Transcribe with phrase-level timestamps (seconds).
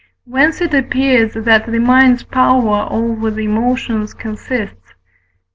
[0.25, 4.95] Whence it appears that the mind's power over the emotions consists: I.